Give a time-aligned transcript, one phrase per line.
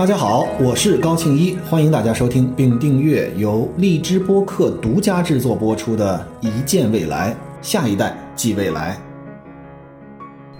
[0.00, 8.98] 大家好，我是高庆一，欢迎大家收听并订阅由荔枝播客独家制作播出的《一见未来，下一代即未来》。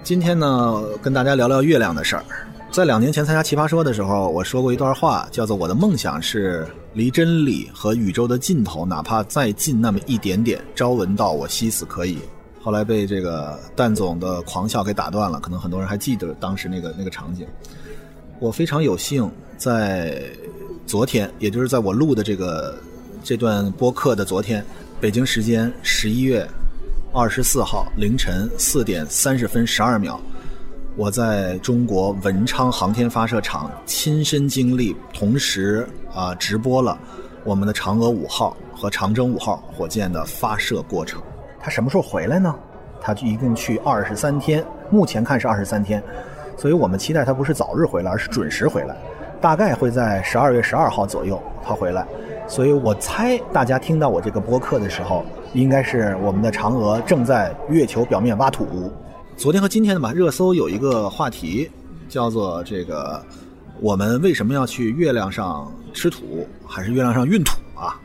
[0.03, 2.25] 今天呢，跟大家聊聊月亮的事儿。
[2.71, 12.19] 在两年前参加《奇葩说》的时候，我说过一段话，叫做“我的梦想是离真理和宇宙的尽头，哪怕再近那么一点点，朝闻道，我夕死可以。
[12.63, 17.47] ”后来被这个蛋总的狂笑给打断了，可能很多人还记得当时那个那个场景。
[18.41, 20.19] 我非常有幸在
[20.87, 22.75] 昨天，也就是在我录的这个
[23.23, 24.65] 这段播客的昨天，
[24.99, 26.49] 北京时间十一月
[27.13, 30.19] 二十四号凌晨四点三十分十二秒，
[30.97, 36.99] 我在中国文昌航天发射场亲身经历，同时啊直播了
[37.45, 41.21] 我们的嫦娥五号和长征五号火箭的发射过程。
[41.61, 42.55] 它什么时候回来呢？
[43.03, 46.03] 它一共去二十三天，目前看是二十三天，
[46.61, 48.95] 所以我们期待它不是早日回来，而是准时回来，
[49.41, 52.07] 大概会在十二月十二号左右它回来。
[52.47, 58.93] 所以我猜大家听到我这个播客的时候，应该是我们的嫦娥正在月球表面挖土。
[59.39, 61.71] 昨天和今天的吧，热搜有一个话题
[62.11, 63.25] 叫做这个：
[63.81, 67.99] 我们为什么要去月亮上吃土，还是月亮上运土啊？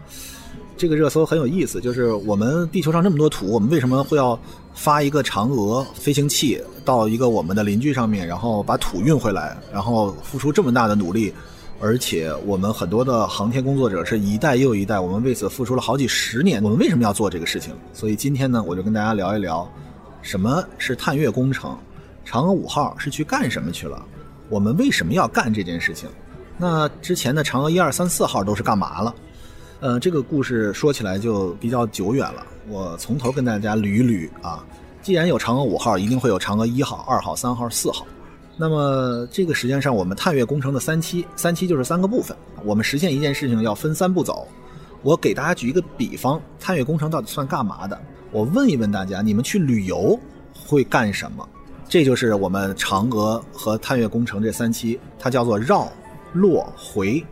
[0.78, 4.40] 这个热搜很有意思，就是我们地球上这么多土，我们为什么会要
[4.76, 11.34] 发一个嫦娥飞行器到一个我们的邻居上面，然后把土运回来，然后付出这么大的努力，
[11.80, 17.74] 而且我们很多的航天工作者是一代又一代，我们为此付出了好几十年，我们为什么要做这个事情？
[17.94, 19.68] 所以今天呢，我就跟大家聊一聊，
[20.22, 21.76] 什么是探月工程，
[22.28, 24.06] 嫦娥五号是去干什么去了，
[24.50, 26.10] 我们为什么要干这件事情？
[26.58, 29.16] 那之前的嫦娥一二三四号都是干嘛了？
[29.80, 34.66] 呃，这个故事说起来就比较久远了，我从头跟大家捋一捋啊。
[35.02, 38.06] 既然有嫦娥五号，一定会有嫦娥一号、二号、三号、四号。
[38.58, 42.36] 那么这个时间上，我们探月工程的三期，三期就是三个部分。
[42.64, 44.48] 我们实现一件事情要分三步走。
[45.04, 48.00] 我给大家举一个比方，探月工程到底算干嘛的？
[48.32, 50.20] 我问一问大家，你们去旅游
[50.54, 51.48] 会干什么？
[51.88, 55.88] 这就是我们嫦娥和探月工程这三期，它叫做绕、
[56.34, 57.24] 落、回。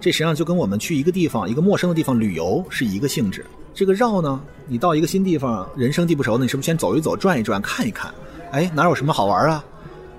[0.00, 3.46] 这实际上就跟我们去一个地方、一个陌生的地方旅游是一个性质。
[3.72, 8.12] 这个绕呢，你到一个新地方，人生地不熟的，你是不是先走一走、转一转、看一看？
[8.50, 9.64] 哎，哪有什么好玩啊？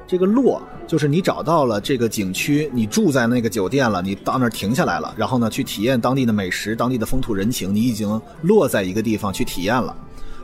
[0.07, 9.95] 这个落就是你找到了这个景区，你住在那个酒店了，你到那儿停下来了，然后呢去体验当地的美食、当地的风土人情，你已经落在一个地方去体验了。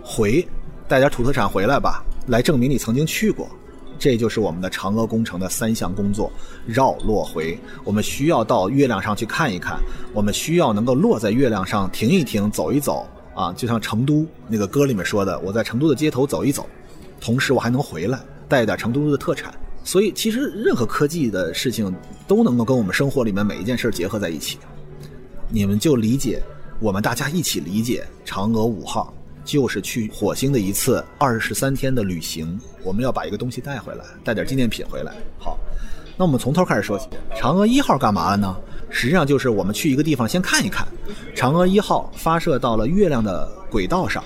[0.03, 0.47] 回，
[0.88, 3.50] 带点土特产回来吧，来证明你曾经去过。
[4.00, 6.31] 这就是我们的嫦娥工程的三项工作：
[6.66, 7.58] 绕、落、回。
[7.84, 9.80] 我们需要到月亮上去看一看，
[10.13, 16.68] 我们需要能够落在月亮上停一停、走一走啊，就像成都那个歌里面说的：“我在成都的街头走一走，
[17.19, 19.53] 同时我还能回来带一点成都的特产。”
[19.84, 21.96] 所以，其实任何科技的事情
[22.28, 24.57] 都能够跟我们生活里面每一件事结合在一起。
[25.50, 26.44] 你们就理解，
[26.81, 29.13] 我们大家一起理解嫦娥五号。
[29.47, 35.13] 就是去火星的一次二十三天的旅行，我们要把一个东西带回来，带点纪念品回来。
[35.40, 35.58] 好，
[36.18, 37.08] 那我们从头开始说起。
[37.34, 38.53] 嫦娥一号干嘛了呢？
[38.90, 40.86] 实际上就是我们去一个地方先看一看。
[41.34, 44.22] 嫦娥一号发射到了月亮的轨道上，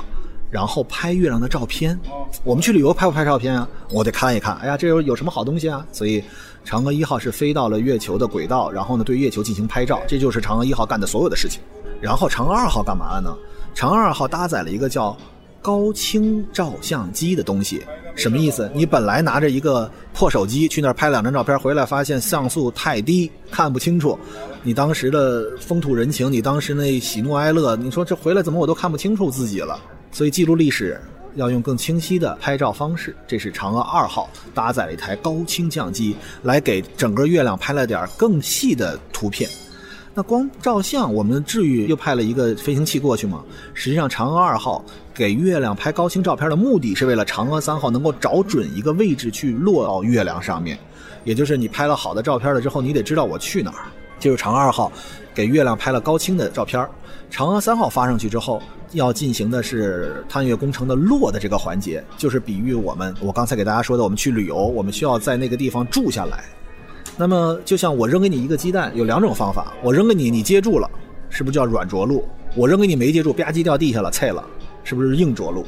[0.49, 1.99] 然后拍月亮的照片。
[2.43, 3.69] 我们去旅游拍不拍照片啊？
[3.91, 4.55] 我得看一看。
[4.57, 5.85] 哎呀，这有有什么好东西啊？
[5.91, 6.23] 所以，
[6.65, 10.01] 嫦娥一号是飞到了月球的轨道，然后呢对月球进行拍照。
[10.07, 11.61] 这就是嫦娥一号干的所有的事情。
[12.01, 13.37] 然后嫦娥二号干嘛了呢？
[13.75, 15.17] 嫦娥二号搭载了一个叫
[15.61, 17.83] 高清照相机的东西，
[18.15, 18.69] 什么意思？
[18.73, 24.17] 你本来拿着一个破手机去那儿拍两张照片，回来发现像素太低，看不清楚。
[24.63, 29.79] 你当时的风土人情，你当时那喜怒哀乐，你说这回来怎么我都看不清楚自己了？
[30.11, 30.99] 所以记录历史
[31.35, 33.15] 要用更清晰的拍照方式。
[33.27, 39.49] 这是嫦娥二号搭载了一台高清相机，来给整个月亮拍了点更细的图片。
[40.13, 43.41] 那光照相，我们至于又派了一个飞行器过去吗？
[43.73, 50.77] 实际上，嫦娥二号给月亮拍高清照片的目的是为了嫦娥三号能够找准一个位置去落到月亮上面，
[51.23, 53.85] 也就是你拍了好的照片了之后，你得知道我去哪儿。
[54.19, 54.91] 就是嫦娥二号
[55.33, 56.85] 给月亮拍了高清的照片，
[57.31, 58.61] 嫦娥三号发上去之后，
[58.91, 66.43] 要进行的是探月工程的落的这个环节，就是比喻我们我刚才给大家说的，我们去旅游，我们需要在那个地方住下来。
[67.21, 69.73] 那么，就像我扔给你一个鸡蛋，有两种方法。
[69.83, 70.89] 我扔给你，你接住了，
[71.29, 72.27] 是不是叫软着陆？
[72.55, 74.43] 我扔给你没接住，吧唧掉地下了，菜了，
[74.83, 75.63] 是不是硬着陆？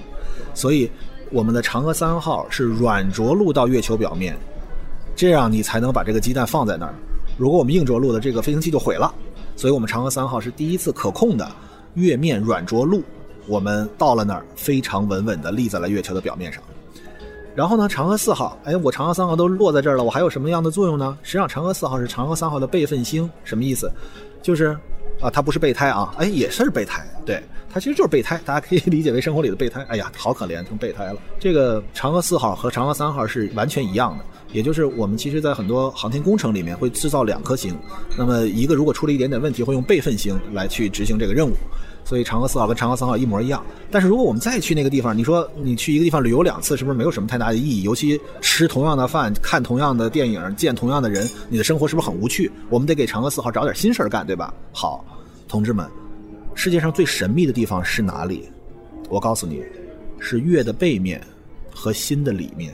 [0.56, 0.90] 所以，
[1.30, 4.36] 我们的嫦娥三号是软着陆到月球表面，
[5.16, 6.96] 这样你才能把这个鸡蛋放在那儿。
[7.38, 9.14] 如果我们硬着陆的，这个飞行器就毁了。
[9.56, 11.48] 所以我们嫦娥三号是第一次可控的
[11.94, 13.04] 月面软着陆，
[13.46, 16.64] 我们到了那儿，非常稳稳地立在了月球的表面上。
[17.56, 21.16] 然后呢，嫦娥四号，哎，我嫦娥三号都落在这儿了，我还有什么样的作用呢？
[21.22, 23.92] 实际上，嫦娥四号是嫦娥三号的备份星，什么意思？
[24.42, 24.78] 就是
[25.22, 29.86] 啊，它不是备胎啊，哎，也是备胎，对，它其实就是备胎，大家可以理解为生活里的备胎。
[29.88, 31.20] 哎呀，好可怜，成备胎了。
[31.40, 37.78] 这个嫦娥四号和嫦娥三号是完全一样的，也就是我们其实在很多航天工程里面会制造两颗星，
[38.18, 41.54] 那么一个如果出了一点点问题，会用备份星来去执行这个任务。
[42.06, 47.84] 所以嫦娥四号跟嫦娥三号一模一样，但是如果我们再去那个地方，你说你去一个地方旅游两次，是不是没有什么太大的意义？
[47.84, 52.52] 尤其吃同样的饭、看同样的电影、见同样的人，你的生活是不是很无趣？
[52.70, 54.54] 我们得给嫦娥四号找点新事儿干，对吧？
[54.72, 55.06] 好，
[55.48, 55.90] 同志们，
[56.54, 58.50] 世界上最神秘的地方是哪里？
[59.10, 59.64] 我告诉你，
[60.20, 61.22] 是月的背面
[61.74, 62.74] 和心的里面，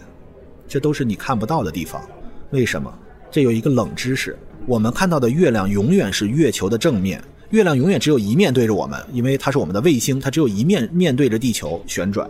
[0.68, 2.02] 这都是你看不到的地方。
[2.50, 2.92] 为什么？
[3.30, 4.36] 这有一个冷知识：
[4.66, 7.24] 我们看到的月亮永远是月球的正面。
[7.50, 12.30] 月亮永远只有一面对着我们，因为它是我们的卫星，它只有一面面对着地球旋转，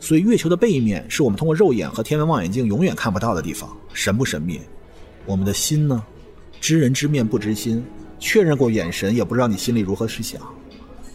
[0.00, 3.68] 所以月球的背面是我们通过肉眼和天文望远镜永远看不到的地方。
[3.92, 4.60] 神不神秘？
[5.24, 6.02] 我们的心呢？
[6.60, 7.84] 知人知面不知心，
[8.18, 10.40] 确认过眼神也不知道你心里如何是想。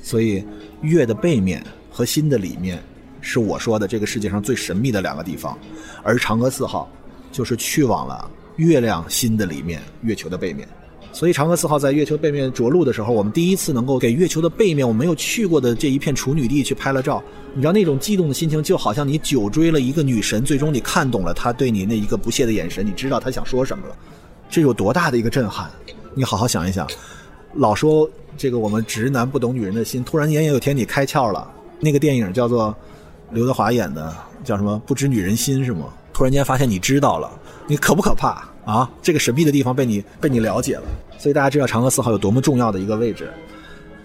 [0.01, 0.43] 所以，
[0.81, 2.81] 月的背面和心的里面，
[3.19, 5.57] 是我说的这个世界上最神秘的两个地方。
[6.03, 6.89] 而嫦娥四号，
[7.31, 10.67] 就是去往了月亮心的里面，月球的背面。
[11.13, 17.21] 所以，嫦娥四号在月球背面着陆的时候，我们第一次能够给月球的背面我没有去过的这一片处女地去拍了照。
[17.53, 23.95] 你知道那种激动的心情，就好像你久追了一个女神，最终你看懂了她对你那一个不屑的眼神，你知道她想说什么了，
[24.49, 25.69] 这有多大的一个震撼？
[26.13, 26.87] 你好好想一想。
[27.55, 31.45] 老说这个我们直男不懂女人的心，突然间有天你开窍了。
[31.81, 32.73] 那个电影叫做
[33.31, 34.15] 刘德华演的，
[34.45, 34.81] 叫什么？
[34.85, 35.87] 不知女人心是吗？
[36.13, 37.29] 突然间发现你知道了，
[37.71, 38.43] 你可不可怕？
[38.65, 40.83] 啊，这个神秘的地方被你被你了解了，
[41.17, 43.31] 所以大家知道嫦娥四号有多么重要的一个位置。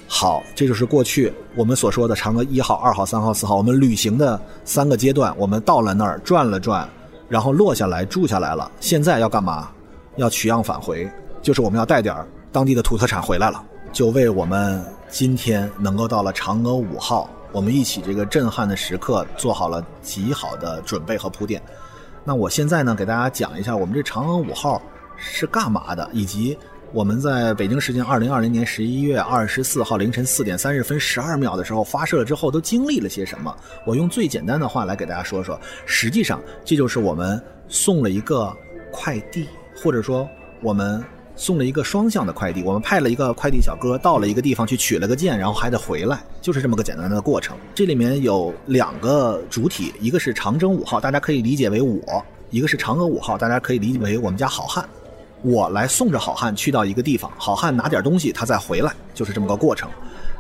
[0.07, 5.37] 好，这就是过去我们所说的嫦娥一号、二号、三号、四号，我们旅行的三个阶段。
[5.37, 6.89] 我们到了那儿转了转，
[7.29, 8.71] 然后落下来住下来了。
[8.79, 9.69] 现在要干嘛？
[10.15, 11.11] 要取样返回，
[11.43, 12.15] 就是我们要带点
[12.53, 13.61] 当地的土特产回来了，
[13.93, 21.61] 就为我们今天能够到了嫦娥五号，我们一起这个震撼的时刻做好了极好的准备和铺垫。
[22.27, 24.83] 那我现在呢，给大家讲一下我们这嫦娥五号
[25.17, 26.59] 是干嘛的，以及
[26.93, 33.57] 我们在北京时间二零二零年十一月二十四号凌晨四点三十分十二秒的时候发射了之后，都经历了些什么？
[33.87, 35.57] 我用最简单的话来给大家说说。
[35.85, 38.53] 实际上，这就是我们送了一个
[38.91, 39.47] 快递，
[39.81, 40.29] 或者说
[40.61, 41.03] 我们。
[41.37, 47.57] 送了一个双向的快递，我们派了一个快递小哥到了一个地方去取了个件，然后还得回来，就是这么个简单的过程。
[47.75, 54.89] 这里面有两个主体，一个是长征五号，大家可以理解为我；一个是嫦娥五号，大家可以理解为我们家好汉。
[55.43, 59.91] 我来送着好汉去到一个地方，好汉拿点东西，他再回来，就是这么个过程。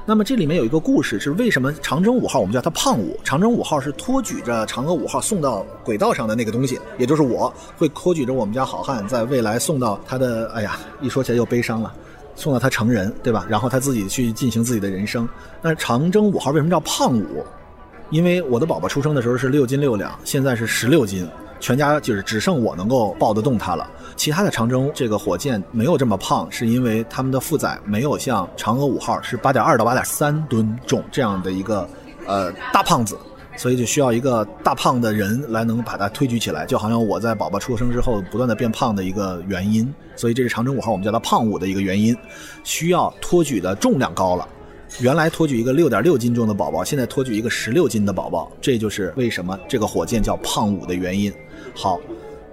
[0.08, 3.18] 那么这里面有一个故事，是为什么长征五号我们叫它胖五？
[3.24, 11.92] 长征五号是托举着嫦娥五号送到轨道上的那个东西，也就是我会托举着我们家好汉在未来送到他的，哎呀，一说起来又悲伤了，
[12.36, 13.44] 送到他成人，对吧？
[13.48, 15.28] 然后他自己去进行自己的人生。
[15.60, 17.44] 那长征五号为什么叫胖五？
[18.10, 21.28] 因为我的宝宝出生的时候是六斤六两，现在是十六斤。
[21.58, 31.88] 全家就是只剩我能够抱得动它了，其他的长征这个火箭没有这么胖，是因为他们的负载没有像嫦娥五号是八点二到八点三吨重这样的一个
[32.26, 33.16] 呃大胖子，
[33.56, 42.16] 所以就需要一个大胖的人来能把它推举起来，就好像我在宝宝出生之后不断的变胖的一个原因，所以这是长征五号我们叫它胖五的一个原因，
[42.64, 44.46] 需要托举的重量高了。
[45.00, 51.32] 原来托举一个六点六斤重的宝宝，现在托举一个十六斤的宝宝，这就是为什么这个火箭叫胖五的原因。
[51.74, 52.00] 好，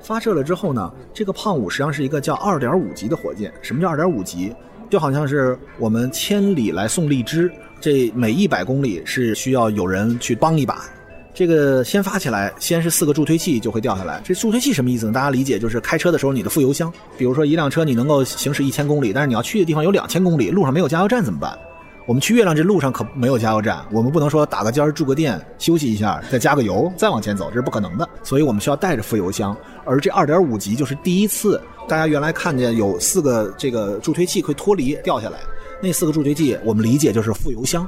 [0.01, 3.53] 发射了之后呢，这个胖五实际上是一个叫二点五级的火箭。
[3.61, 4.53] 什么叫二点五级？
[4.89, 10.85] 就好像是我们千里来送荔枝，这每一百公里是需要有人去帮一把。
[11.33, 14.21] 这个先发起来，先是四个助推器就会掉下来。
[14.23, 15.13] 这助推器什么意思呢？
[15.13, 16.93] 大家理解就是开车的时候你的副油箱。
[17.17, 21.57] 比如说一辆车你能够行驶一千公里，但是你要去的地方有两千公里，路上没有加油站怎么办？
[22.05, 28.07] 我们去月亮这路上可没有加油站，我们不能说打个尖儿住个店休息一下，再加个油再往前走，这是不可能的。
[28.23, 29.55] 所以我们需要带着副油箱。
[29.85, 35.39] 而这二点五级就是第一次，大家原来看见有四个这个助推器会脱离掉下来，
[35.83, 37.85] 那四个助推器我们理解就是副油箱。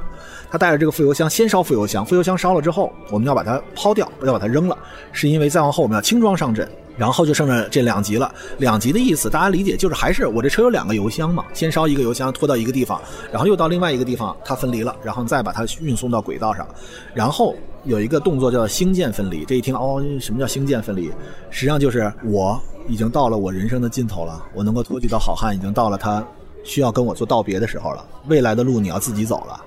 [0.50, 4.76] 他带着这个副油箱先烧副油箱，副油箱烧了之后，我们要把它抛掉，不要把它扔了，
[5.12, 6.68] 是因为再往后我们要轻装上阵。
[6.98, 8.34] 然后就剩着这两级了。
[8.56, 12.98] 两级的意思，大家理解就是还是我这车有两个油箱嘛，先烧一个油箱拖到一个地方，
[13.30, 16.66] 然后又到另外一个地方，它分离了，然后再把它运送到轨道上。
[17.12, 19.44] 然后有一个动作叫星舰分离。
[19.44, 21.10] 这一听哦，什么叫星舰分离？
[21.50, 26.26] 实际上就是我已经到了我人生的尽头了，我能够托举到好汉已经到了他
[26.66, 28.04] 需要跟我做道别的时候了。
[28.26, 29.64] 未来的路你要自己走了。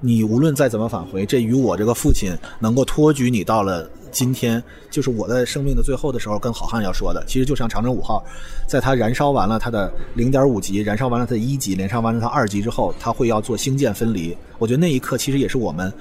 [0.00, 8.24] 你无论再怎么返回，这与我这个父亲能够托举你到了今天就是我在生命的最后的时候跟好汉要说的，其实就像长征五号，
[8.68, 14.36] 在它燃烧完了它的零点五级，燃烧完了它的一级，燃烧完了它二级之后，它会要做星舰分离。
[14.58, 15.92] 我觉得那一刻其实也是我们，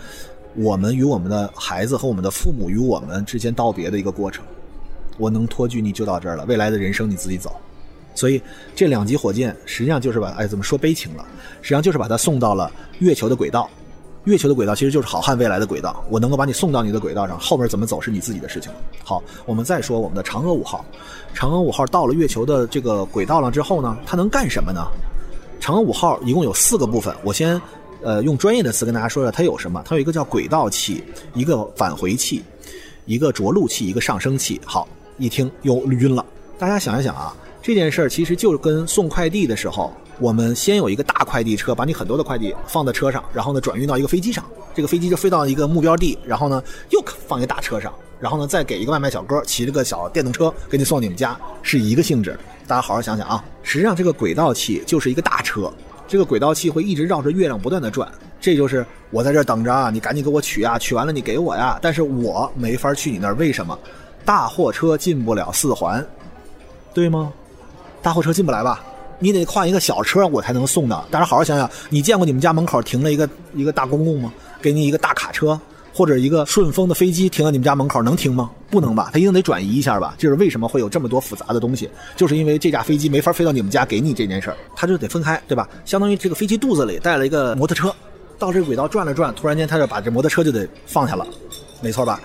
[0.53, 4.45] 我们与我们的孩子和我们的父母与我们之间道别的一个过程。
[5.17, 7.55] 我能托举你就到这儿了，未来的人生你自己走。
[8.17, 8.41] 所以
[8.75, 11.23] 这两级火箭实际上就是把，哎，怎么说悲情了？
[11.61, 13.69] 实际上就是把它送到了月球的轨道。
[14.23, 18.71] 月球的轨道其实就是好汉未来的轨道，我能够把你送到你的轨道上，后边怎么走是你自己的事情。
[19.03, 20.83] 好，我们再说我们的嫦娥五号。
[21.35, 24.85] 嫦娥五号到了月球的这个轨道了之后呢，它能干什么呢？
[25.61, 27.61] 嫦娥五号一共有四个部分，我先
[28.01, 29.81] 呃用专业的词跟大家说说它有什么。
[29.85, 32.43] 它有一个叫轨道器，一个返回器，
[33.05, 34.59] 一个着陆器，一个上升器。
[34.65, 36.25] 好，一听又晕了。
[36.59, 39.93] 大家想一想啊，这件事儿其实就是跟送快递的时候。
[40.19, 46.59] 我们先有一个大快递车，把你很多的快递放在车上，然后呢转运到一个飞机上，这个飞机就飞到一个目标地，然后呢
[46.89, 52.35] 又放一个大车上，然后呢再给一个外卖小哥骑着个小电动车给你送你们家，是一个性质。
[52.65, 55.71] 大家好好想想啊，实际上这个轨道器就是一个大车，
[56.07, 58.11] 这个轨道器会一直绕着月亮不断的转，
[58.41, 63.77] 这就是我在这等着啊，你赶紧给我取啊，取完了你给我呀，但是我没法去你那儿，为什么？
[64.25, 66.03] 大货车进不了四环，
[66.91, 67.31] 对吗？
[68.01, 68.83] 大货车进不来吧？
[69.19, 71.05] 你得换一个小车，我才能送的。
[71.09, 74.31] 大家好好想想，你见过你们家门口停了一个一个大公共吗？
[74.61, 75.59] 给你一个大卡车
[75.93, 78.49] 或者一个顺风的飞机停在你们家门口，能停吗？
[78.69, 80.13] 不能吧，它一定得转移一下吧。
[80.17, 85.67] 就是为什么会有这么多复杂的东西，就是因为这架飞机没法飞到你们家给你这件事儿，它就得分开，对吧？
[85.83, 87.93] 相当于这个飞机肚子里带了一个摩托车，
[88.37, 91.25] 到这轨道转了转，突然间它就把这摩托车就得放下了，
[91.81, 92.21] 没错吧？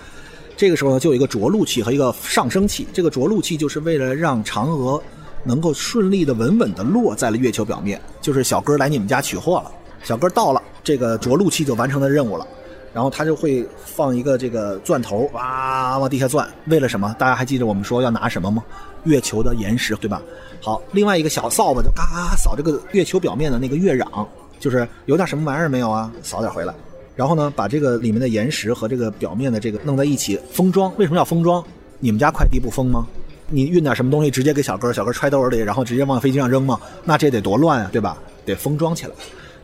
[0.57, 2.87] 这个时候呢，就有一个着陆器和一个上升器。
[2.93, 5.02] 这个着陆器就是为了让嫦娥。
[5.44, 9.70] 能够顺利的、稳稳的落在了月球表面，就是小哥来你们家取货了。
[10.02, 12.46] 小哥到了，这个着陆器就完成了任务了。
[12.94, 16.46] 然后他就会放一个这个钻头，哇，往地下钻。
[16.66, 17.14] 为了什么？
[17.18, 18.62] 大家还记得我们说要拿什么吗？
[19.04, 20.20] 月球的岩石，对吧？
[20.61, 24.26] 好，另外一个小扫把就嘎嘎扫这个月球表面的那个月壤，
[24.61, 26.12] 就是有点什么玩意儿没有啊？
[26.22, 26.75] 扫点回来。
[27.16, 30.92] 然后呢，把这个里面的岩石和这个表面的这个弄在一起封装。
[30.99, 31.64] 为什么要封装？
[31.99, 33.06] 你们家快递不封吗？
[33.52, 36.80] 你运点什么东西直接给小哥，小哥揣兜里，然后直接往飞机上扔吗？
[37.04, 38.16] 那这得多乱啊，对吧？
[38.47, 39.12] 得封装起来。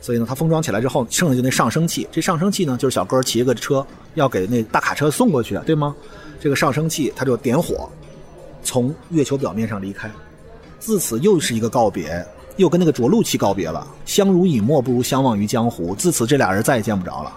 [0.01, 2.07] 所以呢，它封装起来之后，剩下就那上升器。
[2.13, 5.97] 这上升器呢，就是小哥骑个车要给那大卡车送过去，对吗？
[6.39, 7.89] 这个上升器它就点火，
[8.63, 10.11] 从月球表面上离开。
[10.79, 12.25] 自此又是一个告别，
[12.57, 13.87] 又跟那个着陆器告别了。
[14.05, 15.95] 相濡以沫不如相忘于江湖。
[15.95, 17.33] 自此这俩人再也见不着了。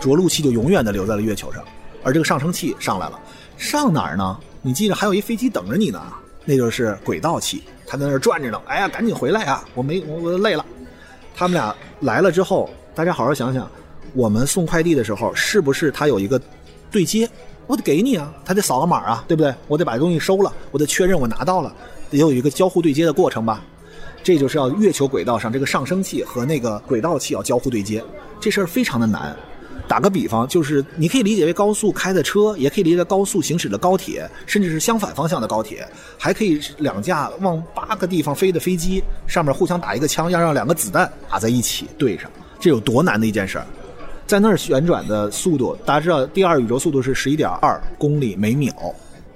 [0.00, 1.64] 着陆器就永远的留在了月球上，
[2.02, 3.18] 而这个上升器上来了，
[3.56, 4.36] 上哪儿呢？
[4.66, 6.02] 你记着，还有一飞机等着你呢，
[6.44, 8.60] 那就是轨道器，它在那儿转着呢。
[8.66, 9.64] 哎呀，赶紧回来啊！
[9.76, 10.66] 我没我我累了。
[11.36, 13.70] 他们俩来了之后，大家好好想想，
[14.12, 16.40] 我们送快递的时候是不是他有一个
[16.90, 17.30] 对接？
[17.68, 19.54] 我得给你啊，他得扫个码啊，对不对？
[19.68, 21.72] 我得把东西收了，我得确认我拿到了，
[22.10, 23.62] 得有一个交互对接的过程吧？
[24.24, 28.02] 这就是要月球轨道上这个上升器和那个轨道器要交互对接，
[28.40, 29.36] 这事儿非常的难。
[29.88, 35.86] 打个比方，就是你可以理解为高速开的车，也可以理解为高速行驶的高铁，甚至是相反方向的高铁，
[36.18, 43.66] 还可以两架往八个地方飞的飞机，上面互相打一个枪，要让两个子弹打在一起对上，这有多难的一件事儿？
[44.26, 48.74] 在那儿旋转的速度，大家知道第二宇宙速度是十一点二公里每秒，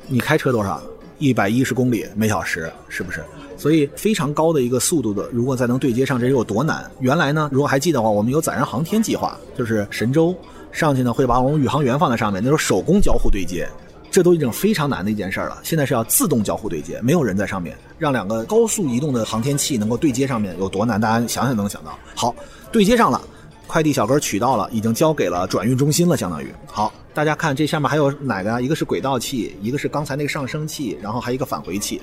[0.09, 0.83] 你开车多少？
[1.21, 3.23] 一百一十公里每小时，是不是？
[3.57, 6.91] 所以非常高的一个速度的，如果再能对接上，这有多难？
[6.99, 10.35] 原来呢，如果还记得的话，我们有载人航天计划，就是神舟
[10.73, 13.69] 上去呢，会把我们宇航员放在上面，那时候手工交互对接，
[14.11, 15.59] 这都已经非常难的一件事儿了。
[15.63, 20.99] 现在是要自动交互对接，没有人在上面，让两个高速移动的航天器能够对接上面有多难？
[20.99, 21.99] 大家想想能想到。
[22.15, 22.35] 好，
[22.73, 23.21] 对接上了，
[23.67, 26.51] 快递小哥取到了，已经交给了转运中心了，相当于。
[26.67, 28.63] 好，大家看这下面还有哪个？
[28.63, 32.01] 一个是轨道器，一个是刚才那个上升器，然后还有一个返回器。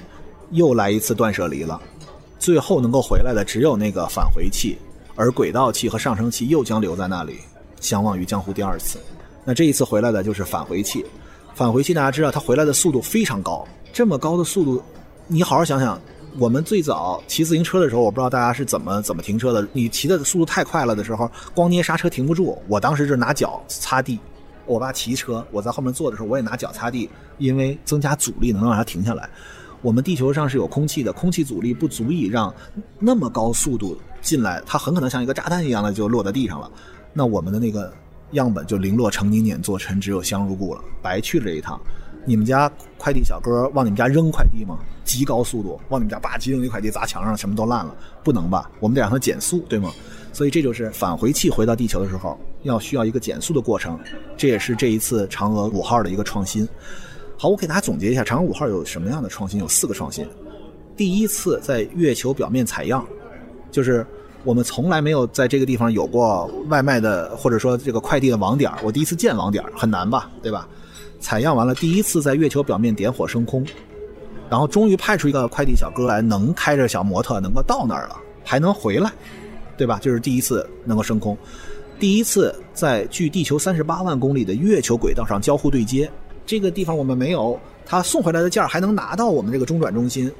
[0.52, 1.78] 又来一次断舍离了，
[2.40, 4.78] 最后能够回来的只有那个返回器，
[5.16, 7.40] 而轨道器和上升器又将留在那里，
[7.82, 8.98] 相忘于江湖第二次。
[9.44, 11.06] 那这一次回来的就是返回器，
[11.54, 14.82] 返回器大家知道它回来的速度非常高，这么高的速度，
[15.28, 16.00] 你好好想想，
[16.40, 24.18] 我们最早骑自行车的时候，我不知道大家是怎么怎么停车的，你骑的速度太快了的时候，光捏刹车停不住，我当时是拿脚擦地，
[24.68, 29.28] 我爸骑车，我在后面坐的时候我也拿脚擦地，因为增加阻力能让它停下来。
[29.82, 32.54] 我们地球上是有空气的，空气阻力不足以让
[33.00, 36.70] 那么高速度进来，它很可能像一个炸弹一样的就落在地上了。
[37.14, 37.94] 那我们的那个
[38.32, 41.80] 样本就零落成泥碾作尘，只有香如故了，白去了这一趟。
[42.26, 44.80] 你们家快递小哥往你们家扔快递吗？
[45.06, 48.70] 极高速度往你们家吧唧扔一快递砸墙上，什么都烂了，不能吧？
[48.82, 49.90] 我们得让它减速，对吗？
[50.34, 54.00] 所以这就是返回器回到地球的时候要需要一个减速的过程，
[54.36, 56.68] 这也是这一次嫦娥五号的一个创新。
[57.38, 59.60] 好，我给大家总结一下，嫦娥五号有什么样的创新？
[59.60, 60.28] 有四个创新。
[60.96, 63.06] 第一次在月球表面采样，
[63.70, 64.06] 就是
[64.44, 70.68] 我们从来没有在这个地方有过外卖的或者说这个快递的网点我第一次建网点很难吧，对吧？
[71.20, 73.66] 采样完了，第一次在月球表面点火升空，
[74.50, 79.12] 然后终于派出一个快递小哥来，能开着小摩托能够到那儿了，还能回来，
[79.78, 80.00] 对吧？
[80.02, 81.38] 就是第一次能够升空，
[82.00, 86.10] 第一次在距地球三十八万公里的月球轨道上交互对接，
[86.46, 90.32] 这个地方我们没有，他送回来的件儿还能拿到我们这个中转中心。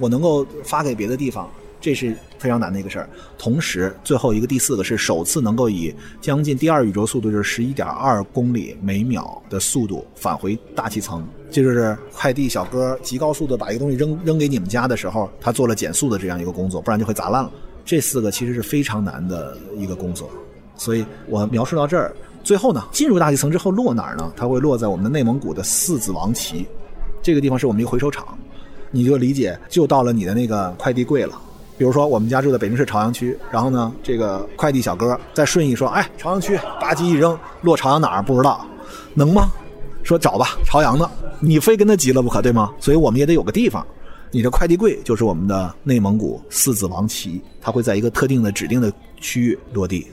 [0.00, 3.10] 我能够发给别的地方，这是非常难的一个事儿。
[3.36, 11.26] 同时，最后一个第四个是首次能够以将近第二宇宙速度，就是十一点二公里每秒的速度返回大气层。
[11.50, 17.50] 这就是快递小哥极高速的把一个东西扔扔给你们家的时候，他做了减速的这样一个工作，不然就会砸烂了。
[17.88, 20.28] 这四个其实是非常难的一个工作。
[20.76, 22.14] 所以我描述到这儿，
[22.44, 24.30] 最后呢，进入大气层之后落哪儿呢？
[24.36, 26.66] 它会落在我们的内蒙古的四子王旗，
[27.22, 28.36] 这个地方是我们一个回收厂。
[28.90, 31.32] 你就理解，就到了你的那个快递柜了。
[31.78, 38.66] 比如说，我们家住在北京市朝阳区，然后呢，这个快递小哥在顺义说：“哎，朝阳区，吧唧一扔，落朝阳哪儿不知道，
[39.14, 39.50] 能吗？”
[40.04, 42.70] 说找吧，朝阳的，你非跟他急了不可，对吗？
[42.78, 43.86] 所以我们也得有个地方。
[44.30, 50.06] 你的快递柜就是我们的内蒙古四子王旗，它会在一个特定的指定的区域落地，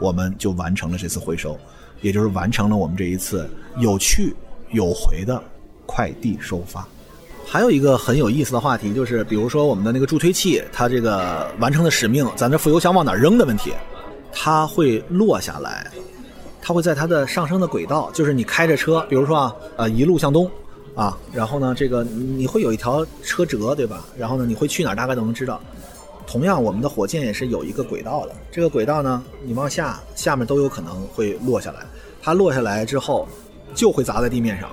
[0.00, 1.58] 我们就完成了这次回收，
[2.02, 4.34] 也就是完成了我们这一次有去
[4.72, 5.42] 有回的
[5.86, 6.86] 快递收发。
[7.46, 13.72] 还有一个很有意思的话题，就是比如说我们的那个助推器，它这个完成的使命，咱这副油箱往哪扔的问题，
[14.30, 15.90] 它会落下来，
[16.60, 20.50] 它会在它的上升的轨道，就是你开着车，比如说啊，呃，一路向东，
[20.98, 24.04] 啊，然后呢，这个你会有一条车辙，对吧？
[24.18, 25.60] 然后呢，你会去哪儿，大概都能知道。
[26.26, 31.86] 同样，我们的火箭也是有一个轨道的，这个轨道呢，你往下，下面都有可能会落下来，
[32.20, 33.28] 它落下来之后，
[33.76, 34.68] 就会砸在地面上。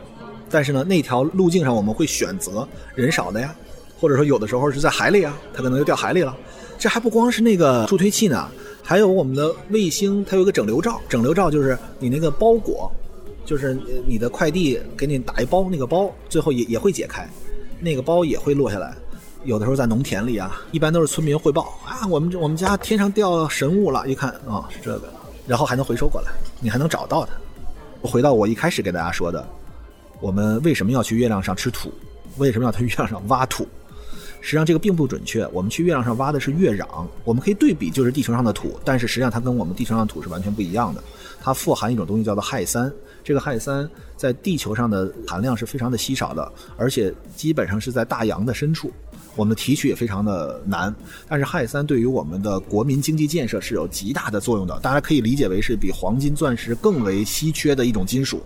[0.49, 3.53] 但是呢，那条路径上我们会选择人少的呀，
[4.01, 6.35] 或者说有的时候是在海里啊，它可能就掉海里了。
[6.79, 8.49] 这还不光是那个助推器呢，
[8.81, 10.99] 还有我们的卫星，它有一个整流罩。
[11.07, 12.91] 整流罩就是你那个包裹，
[13.45, 17.29] 就是你的快递给你打一包，那个包最后也也会解开，
[17.79, 18.93] 那个包也会落下来。
[19.43, 25.13] 有的时候在农田里啊，一般都是村民汇报啊，我们我们家天上掉神物了，一看啊是这个，
[25.47, 27.31] 然后还能回收过来，你还能找到它。
[28.01, 29.47] 回到我一开始给大家说的。
[30.21, 31.91] 我们为什么要去月亮上吃土？
[32.37, 33.67] 为什么要去月亮上挖土？
[34.41, 35.47] 实际上这个并不准确。
[35.51, 36.85] 我们去月亮上挖的是月壤，
[37.23, 41.03] 我们可以对比，就是地球上的土，但是实际上它跟我们地球上的土是完全不一样的。
[41.41, 42.91] 它富含一种东西叫做氦三，
[43.25, 48.91] 这个氦三在地球上的含量是非常的稀少的，而且基本上是在大洋的深处，
[49.35, 50.93] 我们提取也非常的难。
[51.27, 58.43] 但是氦三对于我们的国民经济建设是有极大的作用的，大家可以理解为是比黄金、钻石更为稀缺的一种金属。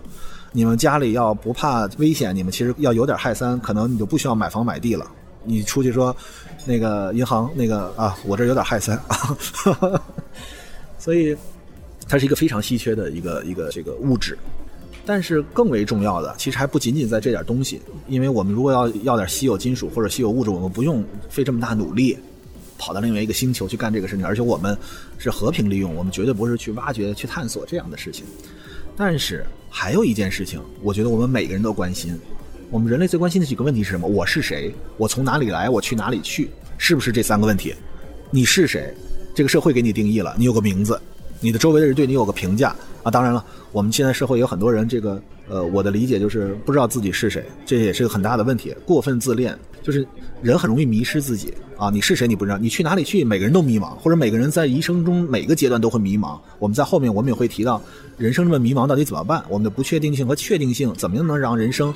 [0.50, 5.06] 你们家里要不怕危险，你们其实要有点氦三，可能你就不需要买房买地了。
[5.44, 6.16] 你出去说，
[6.64, 10.02] 那个银行那个啊，我这有点氦三啊，
[10.98, 11.36] 所以
[12.08, 14.38] 它是一个非常稀缺的一个一个这个物质。
[15.04, 22.16] 但是更为重要的，其实还不仅仅在这点东西，因为我们如果要要点稀有金属或者稀有物质，我们不用费这么大努力
[22.78, 24.76] 跑到另外一个星球去干这个事情，而且我们
[25.18, 28.24] 是和平利用，我们绝对不是去挖掘、去探索这样的事情。
[28.96, 32.18] 但是还有一件事情，我觉得我们每个人都关心。
[32.70, 34.06] 我们人类最关心的几个问题是什么？
[34.06, 34.72] 我是谁？
[34.96, 35.68] 我从哪里来？
[35.68, 36.50] 我去哪里去？
[36.78, 37.74] 是不是这三个问题？
[38.30, 38.94] 你是谁？
[39.34, 41.00] 这个社会给你定义了，你有个名字，
[41.40, 43.10] 你的周围的人对你有个评价啊。
[43.10, 48.74] 当然了，我们现在社会有很多人，这个呃，我的理解就是不知道自己是谁，这也是个很大的问题。
[48.84, 50.06] 过分自恋，就是
[50.42, 51.52] 人很容易迷失自己。
[51.76, 52.28] 啊，你是谁？
[52.28, 53.24] 你不知道，你去哪里去？
[53.24, 56.38] 每个人都迷茫，或者每个人在一生中每个阶段都会迷茫。
[56.58, 57.80] 我们在后面我们也会提到，
[58.18, 59.42] 人生这么迷茫到底怎么办？
[59.48, 61.94] 我们的不确定性和确定性怎么样能让人生，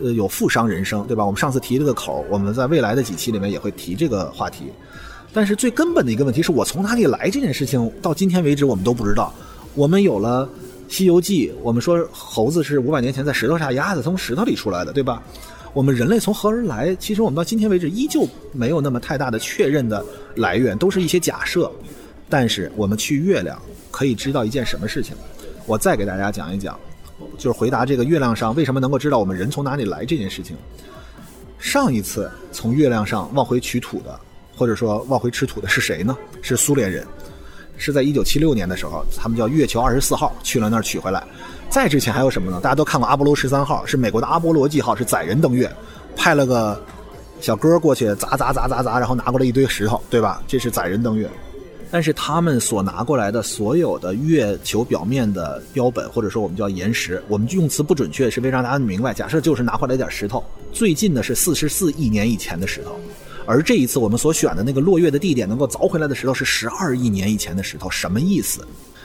[0.00, 1.26] 呃，有负伤人生，对吧？
[1.26, 4.66] 我们上次提这个口，我们在未来的几期里面也会提这个话题。
[5.32, 9.34] 但是最根本的一个问题是我从哪里来这件事情，到今天为止我们都不知道。
[9.74, 10.48] 我们有了
[10.94, 15.22] 《西游记》，我们说猴子是五百年前在石头下压的，从石头里出来的，对吧？
[15.74, 16.96] 我们人类从何而来？
[16.96, 20.04] 其实我们到今天为止依旧没有那么太大的确认的
[20.36, 21.70] 来源，都是一些假设。
[22.28, 25.14] 但是我们去月亮可以知道一件什么事情？
[25.66, 26.78] 我再给大家讲一讲，
[27.36, 30.56] 就是回答这个月亮上为什么能够知道我们人从哪里来这件事情。
[31.58, 34.18] 上一次从月亮上往回取土的，
[34.56, 36.16] 或者说往回吃土的是谁呢？
[36.40, 37.06] 是苏联人，
[37.78, 41.24] 是在一九七六年的时候，他们叫月球二十四号去了那儿取回来。
[41.70, 42.60] 再之前还有什么呢？
[42.62, 45.70] 大家都看过阿波罗十三号，是美国的阿波罗计号，是载人登月，
[46.16, 46.82] 派了个
[47.40, 50.42] 小哥过去砸砸砸砸砸，然后拿过来一堆石头，对吧？
[50.46, 51.28] 这是载人登月。
[51.90, 59.14] 但是他们所拿过来的所有的月球表面的标本，或者说我们叫岩石，我们用词不准确，是为让大家明白。
[59.14, 62.98] 假设就是拿回来一点石头，最近的是四十四亿年以前的石头，
[63.48, 68.60] 而这一次我们所选的那个落月的地点能够凿回来的石头是十二亿年以前的石头，什么意思？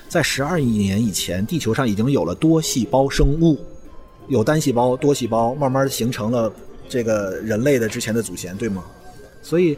[0.10, 3.58] 在十二亿年以前，地球上已经有了多细胞生物，
[4.28, 6.52] 有单细胞、多细胞，慢慢形成了
[6.90, 8.84] 这个人类的之前的祖先，对吗？
[9.42, 9.78] 所以。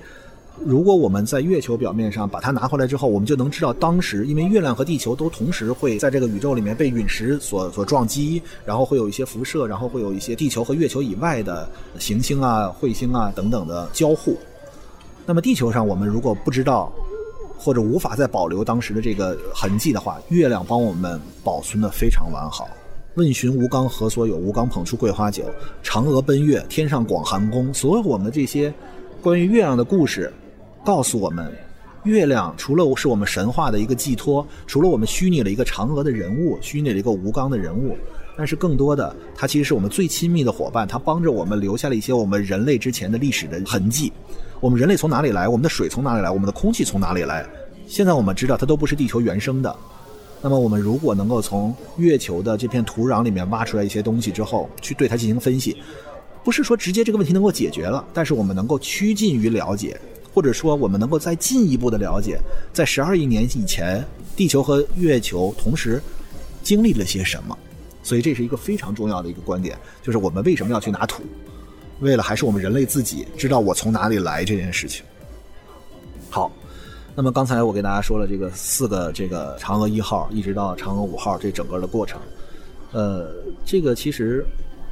[0.63, 14.37] 如果我们在月球表面上把它拿回来之后，我们就能知道当时，因为月亮和地球都同时会在这个宇宙里面被陨石所所撞击，然后会有一些辐射，然后会有一些地球和月球以外的行星啊、彗星啊等等的交互。
[15.25, 16.91] 那么地球上我们如果不知道
[17.57, 22.67] 或者无法再保留当时的这个痕迹的话，月亮帮我们保存的非常完好。
[23.15, 24.35] 问询吴刚何所有？
[24.35, 25.45] 吴刚捧出桂花酒。
[25.81, 27.73] 嫦娥奔月，天上广寒宫。
[27.73, 28.71] 所有我们这些
[29.21, 30.31] 关于月亮的故事。
[30.83, 31.51] 告诉我们，
[32.03, 37.97] 月亮除了是我们神话的一个寄托，除了我们虚拟了一个嫦娥的人物，虚拟了一个吴刚的人物，
[38.37, 44.11] 但是更多的，它其实是我们最亲密的伙伴，它帮着我们留下了一些我们人类之前的历史的痕迹。
[44.59, 45.47] 我们人类从哪里来？
[45.47, 46.29] 我们的水从哪里来？
[46.29, 47.45] 我们的空气从哪里来？
[47.87, 49.75] 现在我们知道，它都不是地球原生的。
[50.41, 55.77] 那么，我们如果能够从月球的这片土壤里面挖出来一些东西之后，去对它进行分析，
[56.43, 59.99] 不是说直接这个问题能够解决了，但是我们能够趋近于了解。
[60.33, 62.37] 或者说，我们能够再进一步的了解，
[62.73, 66.01] 在十二亿年以前，地球和月球同时
[66.61, 67.57] 经历了些什么。
[68.03, 71.23] 所以，这是一个非常重要的一个观点，就是我们为什么要去拿土？
[71.99, 75.05] 为了还是我们人类自己知道我从哪里来这件事情。
[76.29, 76.51] 好，
[77.15, 82.19] 那么刚才我给大家说了这个四个这个嫦娥一号一直到嫦娥五号这整个的过程，
[82.91, 83.31] 呃，
[83.65, 84.45] 这个其实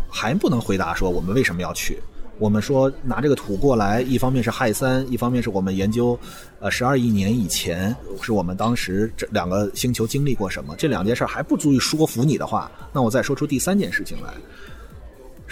[0.09, 1.99] 还不能回答说我们为什么要去。
[2.39, 6.17] 我们说拿这个土过来，一方面是氦三，一方面是我们研究，
[6.59, 10.75] 呃，十二亿年以前是我们当时这两个星球经历过什么？
[10.75, 14.33] 这两件事还不足以说服你的话，那我再说出第三件事情来：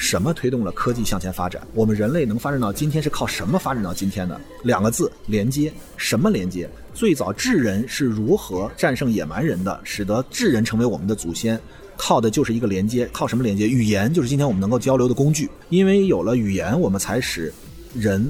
[0.02, 1.62] 什么推动了科技向前发展？
[1.76, 4.42] 我们人类能发展到今天是靠什么发展到今天的？
[4.64, 5.72] 两个字：连接。
[5.96, 6.68] 什么连接？
[6.92, 11.58] 最早智人是如何战胜野蛮人的，使得智人成为我们的祖先？
[11.96, 13.68] 靠的就是一个连接，靠什么连接？
[13.68, 15.48] 语言就是今天我们能够交流的工具。
[15.70, 17.54] 因为有了语言，我们才使
[17.94, 18.28] 人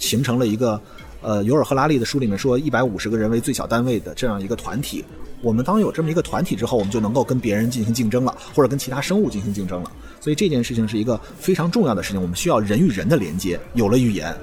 [0.00, 0.78] 形成了一个，
[1.22, 5.04] 呃，尤尔赫拉利的书里面说，一百五十个人为最小单位的这样一个团体。
[5.40, 9.90] 我们当有这么一个团体之后，我们就能够跟别人进行竞争了，或者跟其他生物进行竞争了。
[10.20, 12.20] 所以这件事情是一个非常重要的事情。
[12.20, 13.58] 我们需要人与人的连接。
[13.74, 14.34] 有了语言，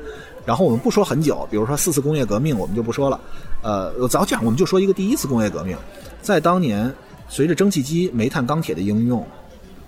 [0.45, 3.19] 然后我们不说很久，比如说四次工业革命，我们就不说了。
[3.61, 5.77] 呃，早讲，我们就说一个第一次工业革命，
[6.21, 6.91] 在当年。
[7.31, 9.23] 随着蒸汽机、煤炭、钢铁的应用，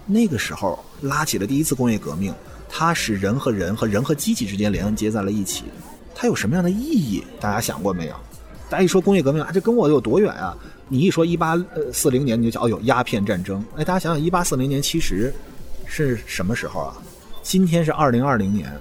[0.06, 2.32] 那个时候拉起了第一次工业革命。
[2.70, 5.64] 它使人和人和人和机器之间连接在了一起。
[6.22, 7.24] 它有什么样的意义？
[7.40, 8.14] 大家想过没有？
[8.70, 10.56] 大家一说工业革命啊，这跟我有多远啊？
[10.88, 13.66] 你一说一八呃四零年，你就讲哦有，鸦片战争。
[13.76, 15.34] 哎，大家想想，一八四零年其实
[15.88, 16.94] 是什么时候啊？
[17.42, 18.72] 今天是二零二零年，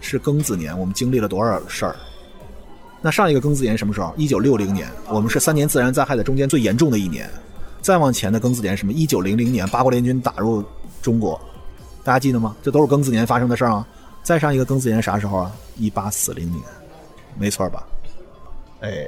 [0.00, 0.78] 是庚子年。
[0.78, 1.96] 我们经历了多少事儿？
[3.02, 4.14] 那上一个庚子年什么时候？
[4.16, 4.88] 一九六零年。
[5.08, 7.28] 我们是三年自然灾害的中间最严重的一年。
[7.82, 8.92] 再往前的庚子年什么？
[8.92, 10.62] 一九零零年八国联军打入
[11.02, 11.40] 中国，
[12.04, 12.54] 大家记得吗？
[12.62, 13.84] 这都是庚子年发生的事儿啊。
[14.22, 15.50] 再上一个庚子年啥时候啊？
[15.76, 16.62] 一八四零年，
[17.38, 17.86] 没错吧？
[18.80, 19.06] 哎，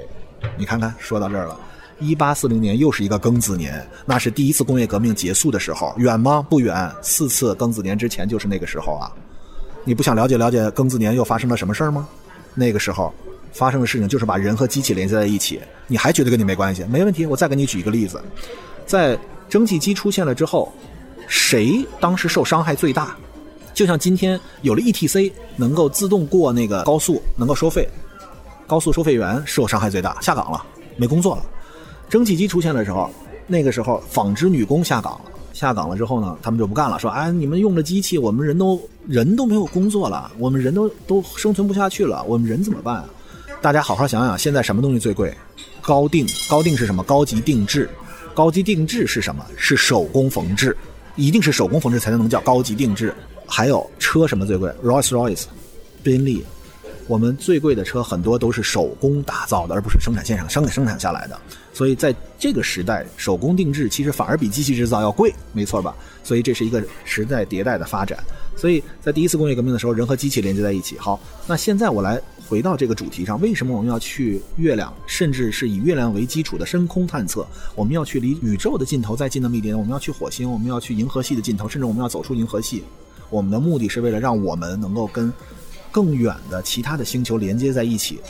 [0.56, 1.58] 你看看，说到这儿了，
[2.00, 6.44] 一八四零年又是一个庚子年，那是第一次工业革命结束的时候，远吗？
[6.48, 9.10] 不远，四次庚子年之前就是那个时候啊。
[9.84, 12.08] 你不想了解了解庚子年又发生了什么事儿吗？
[12.54, 13.12] 那个时候
[13.52, 16.84] 发生的事情就是把人和机器连接在一起，你还觉得跟你没关系？
[16.84, 18.20] 没问题，我再给你举一个例子。
[18.86, 20.72] 在蒸汽机出现了之后，
[21.28, 23.16] 谁当时受伤害最大？
[23.74, 27.86] 就像今天有了 ETC，能够自动过那个高速，能够收费，
[28.66, 30.64] 高速收费员受伤害最大，下岗了，
[30.96, 31.42] 没工作了。
[32.08, 33.08] 蒸汽机出现的时候，
[33.46, 43.04] 那个时候纺织女工下岗了，下岗了之后呢，他们就不干了，说：“哎，你们用了机器，我们人都人都没有工作了，我们人都都生存不下去了，我们人怎么办啊？”
[43.62, 45.32] 大家好好想想，现在什么东西最贵？
[45.80, 47.02] 高定，高定是什么？
[47.04, 47.88] 高级定制。
[48.34, 49.46] 高级定制是什么？
[49.56, 50.76] 是手工缝制，
[51.14, 53.14] 一定是手工缝制才能能叫高级定制。
[53.46, 55.44] 还有车什么最贵？Rolls Royce、
[56.02, 56.44] 宾利，
[57.06, 61.38] 我们最贵的车很多都是手工打造的，而不是生产线上生产生产下来的。
[61.72, 65.94] 所以在这个时代，手工定制其实反而比机器制造要贵，没错吧？
[66.24, 68.18] 所以这是一个时代迭代的发展。
[68.56, 70.98] 所以在第一次工业革命的时候，人和机器连接在一起。
[70.98, 72.20] 好，那现在我来。
[72.48, 77.44] 回到这个主题上，为什么我们要去月亮，甚至是以月亮为基础的深空探测？
[77.74, 82.84] 我们要去离宇宙的尽头再近那么一点，我们要去火星，我们要去银河系的尽头，甚至我们要走出银河系。
[83.30, 85.32] 我们的目的是为了让我们能够跟
[85.96, 88.20] 更远的其他的星球连接在一起。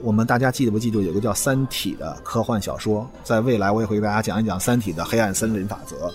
[0.00, 3.06] 我们大家记得不记得有个叫《三体》的科幻小说？
[3.22, 6.10] 在未来我也会给大家讲一讲《三体》的黑暗森林法则。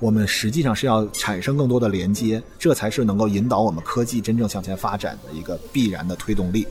[0.00, 6.66] 我们实际上是要产生更多的连接，这才是能够引导我们科技真正向前发展的一个必然的推动力。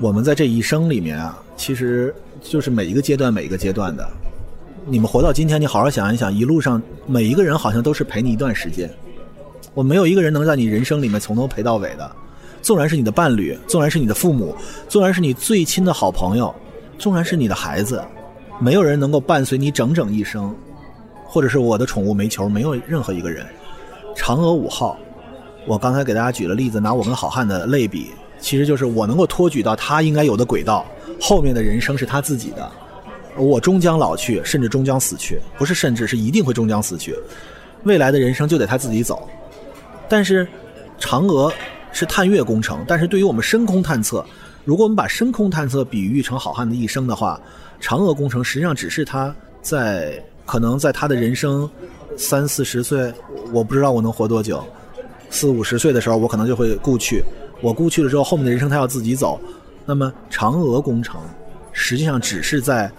[0.00, 4.08] 我们在这一生里面啊，其实就是每一个阶段每一个阶段的。
[4.86, 8.90] 你们活到今天，你好好想一想，一路上每一个人好像都是陪你一段时间。
[9.74, 12.16] 我没有一个人能在你人生里面从头陪到尾的。
[12.62, 14.56] 纵然是你的伴侣，纵然是你的父母，
[14.88, 16.54] 纵然是你最亲的好朋友，
[16.98, 18.02] 纵然是你的孩子，
[18.58, 20.54] 没有人能够伴随你整整一生。
[21.24, 23.46] 或者是我的宠物煤球，没有任何一个人。
[24.14, 24.98] 嫦娥五号，
[25.66, 30.84] 我刚才给大家举了例子，拿我跟好汉的类比，其实就是我能够托举到他应该有的轨道，
[31.18, 32.70] 后面的人生是他自己的。
[33.38, 37.16] 我终将老去，甚至终将死去，不是甚至是一定会终将死去。
[37.84, 39.26] 未来的人生就得他自己走。
[40.10, 40.46] 但是，
[41.00, 41.50] 嫦娥
[41.92, 44.24] 是探月工程，但是对于我们深空探测，
[44.64, 47.40] 如果我们把深空探测比喻成好汉的一生的话，
[47.80, 50.22] 嫦娥工程实际上只是他在。
[50.44, 51.70] 可能在他的人生
[52.16, 53.14] 三四十岁，
[53.52, 54.62] 我不知道我能活多久。
[55.30, 57.22] 四五十岁的时候，我可能就会故去。
[57.60, 59.40] 我故去了之后，后面的人生他要自己走。
[59.86, 61.20] 那么，嫦娥工程
[61.70, 62.90] 实际上只是在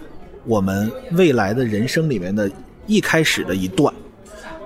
[0.46, 2.50] 我们未来的人生里面的
[2.86, 3.92] 一开始的一段。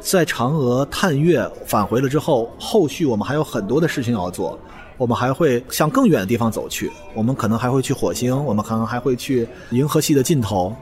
[0.00, 4.58] 在嫦娥探月返回了之后，后续我们还有很多的事情要做。
[4.96, 6.90] 我们还会向更远的地方走去。
[7.14, 10.74] 我们可能还会去火星，我们可能还会去银河系的尽头。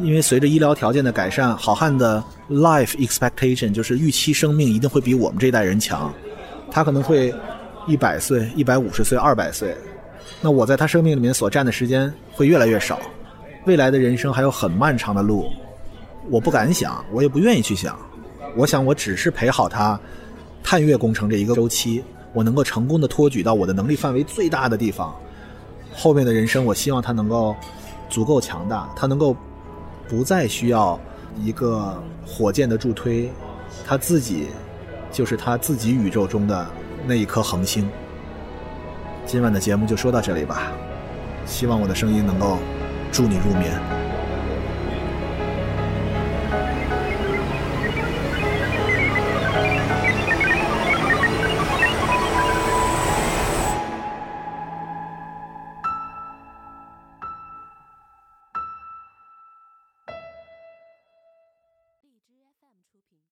[0.00, 6.12] 因为随着医疗条件的改善，好汉的 life expectation 就是预期生命一定会比我们这代人强，
[6.70, 7.32] 他可能会
[7.86, 9.76] 一百岁、一百五十岁、二百岁，
[10.40, 12.98] 那我在他生命里面所占的时间会越来越少，
[13.66, 15.48] 未来的人生还有很漫长的路，
[16.28, 17.96] 我不敢想，我也不愿意去想，
[18.56, 19.98] 我想我只是陪好他
[20.62, 25.14] 探月工程这一个周期，我能够成功的托举到我的能力范围最大的地方，
[25.94, 27.54] 后面的人生我希望他能够
[28.08, 29.36] 足够强大，他能够。
[30.06, 31.00] 不再需要
[31.42, 33.32] 一个火箭的助推，
[33.86, 34.48] 他自己
[35.10, 36.66] 就是他自己宇宙中的
[37.06, 37.88] 那一颗恒星。
[39.24, 40.70] 今晚的节目就说到这里吧，
[41.46, 42.58] 希望我的声音能够
[43.10, 44.03] 助你入眠。